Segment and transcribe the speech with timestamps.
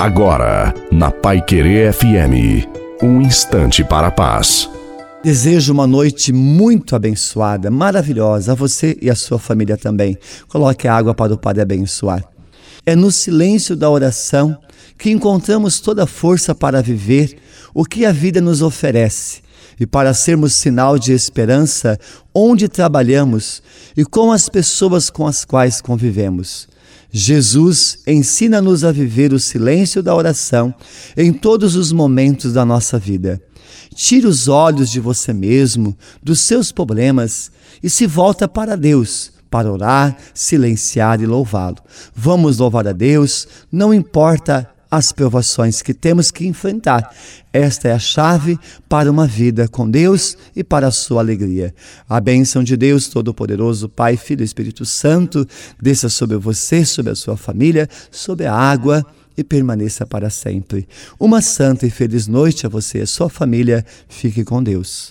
[0.00, 2.66] Agora, na Pai Querer FM,
[3.02, 4.66] um instante para a paz.
[5.22, 10.16] Desejo uma noite muito abençoada, maravilhosa, a você e a sua família também.
[10.48, 12.24] Coloque a água para o Padre abençoar.
[12.86, 14.56] É no silêncio da oração
[14.96, 17.36] que encontramos toda a força para viver
[17.74, 19.42] o que a vida nos oferece
[19.78, 21.98] e para sermos sinal de esperança
[22.34, 23.62] onde trabalhamos
[23.94, 26.70] e com as pessoas com as quais convivemos.
[27.12, 30.74] Jesus ensina-nos a viver o silêncio da oração
[31.16, 33.40] em todos os momentos da nossa vida.
[33.94, 37.50] Tire os olhos de você mesmo, dos seus problemas
[37.82, 41.78] e se volta para Deus para orar, silenciar e louvá-lo.
[42.14, 47.14] Vamos louvar a Deus, não importa as provações que temos que enfrentar.
[47.52, 48.58] Esta é a chave
[48.88, 51.74] para uma vida com Deus e para a sua alegria.
[52.08, 55.46] A bênção de Deus Todo-Poderoso, Pai, Filho e Espírito Santo,
[55.80, 60.88] desça sobre você, sobre a sua família, sobre a água e permaneça para sempre.
[61.18, 63.84] Uma santa e feliz noite a você e a sua família.
[64.08, 65.08] Fique com Deus.